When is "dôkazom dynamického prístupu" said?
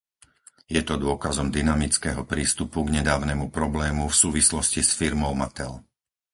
1.05-2.79